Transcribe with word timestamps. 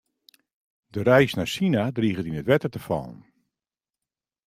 De 0.93 1.01
reis 1.09 1.33
nei 1.35 1.49
Sina 1.53 1.83
driget 1.95 2.29
yn 2.29 2.39
it 2.41 2.47
wetter 2.49 2.71
te 2.73 2.81
fallen. 2.87 3.19